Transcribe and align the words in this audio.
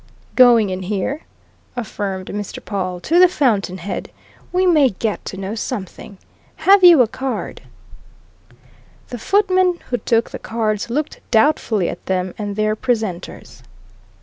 "Going 0.35 0.71
in 0.71 0.81
here," 0.81 1.25
affirmed 1.75 2.25
Mr. 2.29 2.59
Pawle, 2.59 2.99
"to 3.01 3.19
the 3.19 3.27
fountain 3.27 3.77
head. 3.77 4.09
We 4.51 4.65
may 4.65 4.89
get 4.89 5.23
to 5.25 5.37
know 5.37 5.53
something. 5.53 6.17
Have 6.65 6.83
you 6.83 7.03
a 7.03 7.07
card?" 7.07 7.61
The 9.09 9.19
footman 9.19 9.77
who 9.91 9.97
took 9.97 10.31
the 10.31 10.39
cards 10.39 10.89
looked 10.89 11.19
doubtfully 11.29 11.87
at 11.87 12.07
them 12.07 12.33
and 12.39 12.55
their 12.55 12.75
presenters. 12.75 13.61